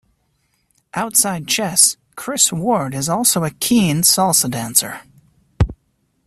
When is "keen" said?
3.51-4.01